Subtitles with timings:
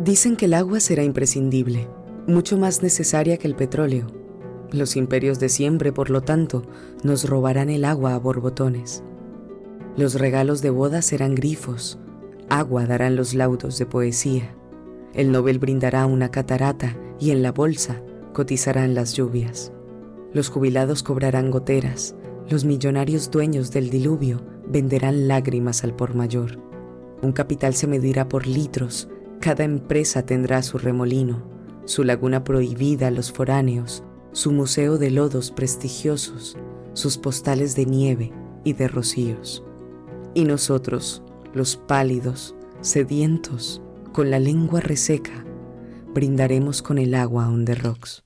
[0.00, 1.86] Dicen que el agua será imprescindible,
[2.26, 4.06] mucho más necesaria que el petróleo.
[4.72, 6.62] Los imperios de siempre, por lo tanto,
[7.02, 9.04] nos robarán el agua a borbotones.
[9.98, 11.98] Los regalos de boda serán grifos,
[12.48, 14.56] agua darán los laudos de poesía.
[15.12, 19.70] El Nobel brindará una catarata y en la bolsa cotizarán las lluvias.
[20.32, 22.14] Los jubilados cobrarán goteras,
[22.48, 26.58] los millonarios dueños del diluvio venderán lágrimas al por mayor.
[27.20, 29.10] Un capital se medirá por litros,
[29.40, 31.42] cada empresa tendrá su remolino,
[31.86, 36.56] su laguna prohibida a los foráneos, su museo de lodos prestigiosos,
[36.92, 38.32] sus postales de nieve
[38.64, 39.64] y de rocíos.
[40.34, 41.22] Y nosotros,
[41.54, 43.82] los pálidos, sedientos,
[44.12, 45.44] con la lengua reseca,
[46.12, 48.22] brindaremos con el agua on the rocks.